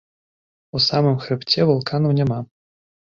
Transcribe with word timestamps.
У 0.79 0.81
самым 0.87 1.19
хрыбце 1.25 1.59
вулканаў 1.71 2.17
няма. 2.21 2.39